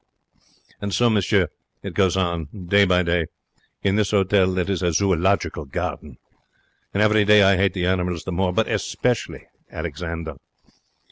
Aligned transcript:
And 0.81 0.95
so, 0.95 1.11
monsieur, 1.11 1.49
it 1.83 1.93
goes 1.93 2.17
on, 2.17 2.45
day 2.69 2.85
by 2.85 3.03
day, 3.03 3.27
in 3.83 3.97
this 3.97 4.09
hotel 4.09 4.51
that 4.53 4.67
is 4.67 4.81
a 4.81 4.91
Zoological 4.91 5.65
Garden. 5.65 6.17
And 6.91 7.03
every 7.03 7.23
day 7.23 7.43
I 7.43 7.55
'ate 7.57 7.75
the 7.75 7.85
animals 7.85 8.23
the 8.23 8.31
more. 8.31 8.51
But 8.51 8.67
especially 8.67 9.45
Alexander. 9.71 10.37